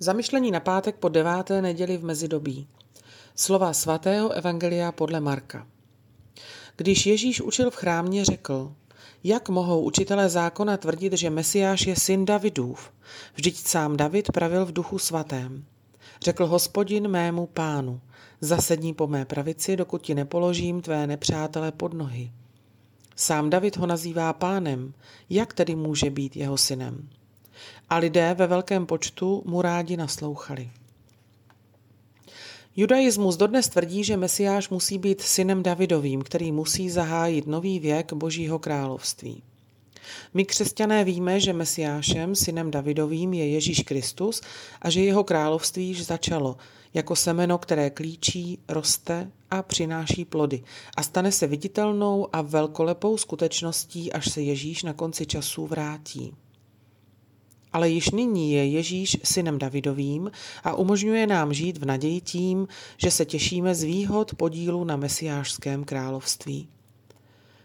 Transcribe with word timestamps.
Zamyšlení 0.00 0.50
na 0.50 0.60
pátek 0.60 0.96
po 0.96 1.08
deváté 1.08 1.62
neděli 1.62 1.96
v 1.96 2.04
mezidobí. 2.04 2.68
Slova 3.34 3.72
svatého 3.72 4.30
Evangelia 4.30 4.92
podle 4.92 5.20
Marka. 5.20 5.66
Když 6.76 7.06
Ježíš 7.06 7.40
učil 7.40 7.70
v 7.70 7.76
chrámě, 7.76 8.24
řekl, 8.24 8.72
jak 9.24 9.48
mohou 9.48 9.82
učitelé 9.82 10.28
zákona 10.28 10.76
tvrdit, 10.76 11.12
že 11.12 11.30
Mesiáš 11.30 11.86
je 11.86 11.96
syn 11.96 12.24
Davidův? 12.24 12.90
Vždyť 13.34 13.56
sám 13.56 13.96
David 13.96 14.32
pravil 14.32 14.66
v 14.66 14.72
duchu 14.72 14.98
svatém. 14.98 15.64
Řekl 16.22 16.46
hospodin 16.46 17.08
mému 17.08 17.46
pánu, 17.46 18.00
zasedni 18.40 18.94
po 18.94 19.06
mé 19.06 19.24
pravici, 19.24 19.76
dokud 19.76 20.02
ti 20.02 20.14
nepoložím 20.14 20.80
tvé 20.80 21.06
nepřátele 21.06 21.72
pod 21.72 21.94
nohy. 21.94 22.32
Sám 23.16 23.50
David 23.50 23.76
ho 23.76 23.86
nazývá 23.86 24.32
pánem, 24.32 24.94
jak 25.30 25.52
tedy 25.52 25.74
může 25.74 26.10
být 26.10 26.36
jeho 26.36 26.56
synem? 26.56 27.08
A 27.88 27.96
lidé 27.96 28.34
ve 28.34 28.46
velkém 28.46 28.86
počtu 28.86 29.42
mu 29.46 29.62
rádi 29.62 29.96
naslouchali. 29.96 30.70
Judaismus 32.76 33.36
dodnes 33.36 33.68
tvrdí, 33.68 34.04
že 34.04 34.16
Mesiáš 34.16 34.68
musí 34.68 34.98
být 34.98 35.20
synem 35.20 35.62
Davidovým, 35.62 36.22
který 36.22 36.52
musí 36.52 36.90
zahájit 36.90 37.46
nový 37.46 37.78
věk 37.78 38.12
Božího 38.12 38.58
království. 38.58 39.42
My 40.34 40.44
křesťané 40.44 41.04
víme, 41.04 41.40
že 41.40 41.52
Mesiášem, 41.52 42.34
synem 42.34 42.70
Davidovým, 42.70 43.34
je 43.34 43.48
Ježíš 43.48 43.82
Kristus 43.82 44.40
a 44.82 44.90
že 44.90 45.00
jeho 45.00 45.24
království 45.24 45.86
již 45.88 46.06
začalo, 46.06 46.56
jako 46.94 47.16
semeno, 47.16 47.58
které 47.58 47.90
klíčí, 47.90 48.58
roste 48.68 49.30
a 49.50 49.62
přináší 49.62 50.24
plody 50.24 50.62
a 50.96 51.02
stane 51.02 51.32
se 51.32 51.46
viditelnou 51.46 52.28
a 52.32 52.42
velkolepou 52.42 53.16
skutečností, 53.16 54.12
až 54.12 54.30
se 54.30 54.42
Ježíš 54.42 54.82
na 54.82 54.92
konci 54.92 55.26
časů 55.26 55.66
vrátí 55.66 56.34
ale 57.72 57.88
již 57.88 58.10
nyní 58.10 58.52
je 58.52 58.66
Ježíš 58.66 59.16
synem 59.24 59.58
Davidovým 59.58 60.30
a 60.64 60.74
umožňuje 60.74 61.26
nám 61.26 61.54
žít 61.54 61.78
v 61.78 61.84
naději 61.84 62.20
tím, 62.20 62.68
že 62.96 63.10
se 63.10 63.24
těšíme 63.24 63.74
z 63.74 63.82
výhod 63.82 64.34
podílu 64.34 64.84
na 64.84 64.96
mesiářském 64.96 65.84
království. 65.84 66.68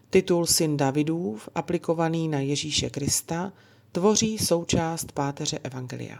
Titul 0.09 0.45
Syn 0.45 0.77
Davidův, 0.77 1.49
aplikovaný 1.55 2.27
na 2.27 2.39
Ježíše 2.39 2.89
Krista, 2.89 3.53
tvoří 3.91 4.37
součást 4.37 5.11
páteře 5.11 5.59
Evangelia. 5.63 6.17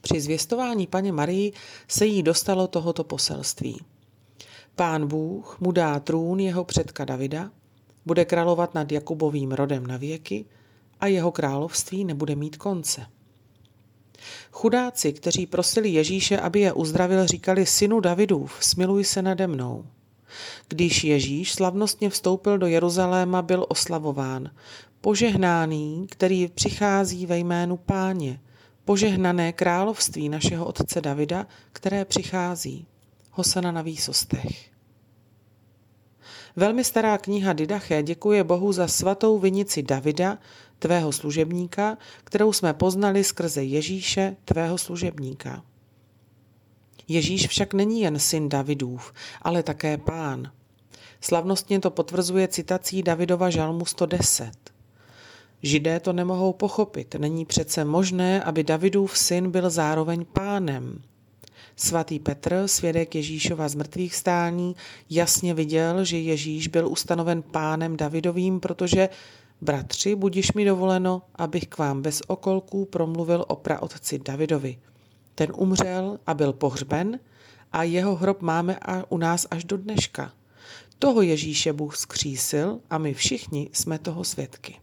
Při 0.00 0.20
zvěstování 0.20 0.86
paně 0.86 1.12
Marii 1.12 1.52
se 1.88 2.06
jí 2.06 2.22
dostalo 2.22 2.66
tohoto 2.66 3.04
poselství. 3.04 3.80
Pán 4.76 5.06
Bůh 5.06 5.60
mu 5.60 5.72
dá 5.72 6.00
trůn 6.00 6.40
jeho 6.40 6.64
předka 6.64 7.04
Davida, 7.04 7.50
bude 8.06 8.24
královat 8.24 8.74
nad 8.74 8.92
Jakubovým 8.92 9.52
rodem 9.52 9.86
na 9.86 9.96
věky– 9.96 10.44
a 11.00 11.06
jeho 11.06 11.32
království 11.32 12.04
nebude 12.04 12.36
mít 12.36 12.56
konce. 12.56 13.06
Chudáci, 14.50 15.12
kteří 15.12 15.46
prosili 15.46 15.88
Ježíše, 15.88 16.38
aby 16.38 16.60
je 16.60 16.72
uzdravil, 16.72 17.26
říkali 17.26 17.66
synu 17.66 18.00
Davidův, 18.00 18.56
smiluj 18.60 19.04
se 19.04 19.22
nade 19.22 19.46
mnou. 19.46 19.86
Když 20.68 21.04
Ježíš 21.04 21.52
slavnostně 21.52 22.10
vstoupil 22.10 22.58
do 22.58 22.66
Jeruzaléma, 22.66 23.42
byl 23.42 23.66
oslavován. 23.68 24.50
Požehnáný, 25.00 26.06
který 26.10 26.48
přichází 26.48 27.26
ve 27.26 27.38
jménu 27.38 27.76
páně. 27.76 28.40
Požehnané 28.84 29.52
království 29.52 30.28
našeho 30.28 30.64
otce 30.66 31.00
Davida, 31.00 31.46
které 31.72 32.04
přichází. 32.04 32.86
Hosana 33.30 33.72
na 33.72 33.82
výsostech. 33.82 34.69
Velmi 36.56 36.84
stará 36.84 37.18
kniha 37.18 37.52
Didache 37.52 38.02
děkuje 38.02 38.44
Bohu 38.44 38.72
za 38.72 38.88
svatou 38.88 39.38
vinici 39.38 39.82
Davida, 39.82 40.38
tvého 40.78 41.12
služebníka, 41.12 41.98
kterou 42.24 42.52
jsme 42.52 42.74
poznali 42.74 43.24
skrze 43.24 43.64
Ježíše, 43.64 44.36
tvého 44.44 44.78
služebníka. 44.78 45.62
Ježíš 47.08 47.48
však 47.48 47.74
není 47.74 48.00
jen 48.00 48.18
syn 48.18 48.48
Davidův, 48.48 49.12
ale 49.42 49.62
také 49.62 49.98
pán. 49.98 50.52
Slavnostně 51.20 51.80
to 51.80 51.90
potvrzuje 51.90 52.48
citací 52.48 53.02
Davidova 53.02 53.50
žalmu 53.50 53.84
110. 53.84 54.50
Židé 55.62 56.00
to 56.00 56.12
nemohou 56.12 56.52
pochopit, 56.52 57.14
není 57.14 57.44
přece 57.44 57.84
možné, 57.84 58.42
aby 58.42 58.64
Davidův 58.64 59.18
syn 59.18 59.50
byl 59.50 59.70
zároveň 59.70 60.24
pánem. 60.24 61.02
Svatý 61.82 62.18
Petr, 62.18 62.62
svědek 62.66 63.14
Ježíšova 63.14 63.68
z 63.68 63.74
mrtvých 63.74 64.14
stání, 64.14 64.76
jasně 65.10 65.54
viděl, 65.54 66.04
že 66.04 66.18
Ježíš 66.18 66.68
byl 66.68 66.88
ustanoven 66.88 67.42
pánem 67.42 67.96
Davidovým, 67.96 68.60
protože 68.60 69.08
Bratři, 69.60 70.14
budiš 70.14 70.52
mi 70.52 70.64
dovoleno, 70.64 71.22
abych 71.34 71.66
k 71.68 71.78
vám 71.78 72.02
bez 72.02 72.22
okolků 72.26 72.84
promluvil 72.84 73.44
o 73.48 73.56
praotci 73.56 74.18
Davidovi. 74.18 74.78
Ten 75.34 75.52
umřel 75.56 76.18
a 76.26 76.34
byl 76.34 76.52
pohřben 76.52 77.18
a 77.72 77.82
jeho 77.82 78.16
hrob 78.16 78.42
máme 78.42 78.78
a 78.82 79.04
u 79.08 79.18
nás 79.18 79.46
až 79.50 79.64
do 79.64 79.76
dneška. 79.76 80.32
Toho 80.98 81.22
Ježíše 81.22 81.72
Bůh 81.72 81.96
skřísil 81.96 82.80
a 82.90 82.98
my 82.98 83.14
všichni 83.14 83.70
jsme 83.72 83.98
toho 83.98 84.24
svědky. 84.24 84.76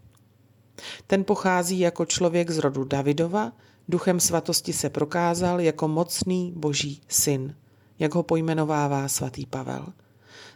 Ten 1.08 1.24
pochází 1.24 1.80
jako 1.80 2.06
člověk 2.06 2.52
z 2.52 2.58
rodu 2.58 2.84
Davidova, 2.84 3.52
duchem 3.88 4.20
svatosti 4.20 4.74
se 4.74 4.90
prokázal 4.90 5.62
jako 5.62 5.88
mocný 5.88 6.54
boží 6.56 7.02
syn, 7.08 7.56
jak 8.00 8.16
ho 8.16 8.24
pojmenovává 8.24 9.08
svatý 9.08 9.46
Pavel. 9.46 9.88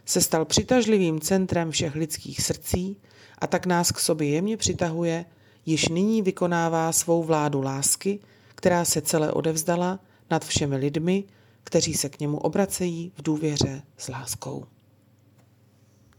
Se 0.05 0.21
stal 0.21 0.45
přitažlivým 0.45 1.19
centrem 1.19 1.71
všech 1.71 1.95
lidských 1.95 2.41
srdcí 2.41 2.97
a 3.39 3.47
tak 3.47 3.65
nás 3.65 3.91
k 3.91 3.99
sobě 3.99 4.29
jemně 4.29 4.57
přitahuje, 4.57 5.25
již 5.65 5.89
nyní 5.89 6.21
vykonává 6.21 6.91
svou 6.91 7.23
vládu 7.23 7.61
lásky, 7.61 8.19
která 8.55 8.85
se 8.85 9.01
celé 9.01 9.31
odevzdala 9.31 9.99
nad 10.31 10.45
všemi 10.45 10.75
lidmi, 10.75 11.23
kteří 11.63 11.93
se 11.93 12.09
k 12.09 12.19
němu 12.19 12.37
obracejí 12.37 13.11
v 13.17 13.21
důvěře 13.21 13.81
s 13.97 14.07
láskou. 14.07 14.65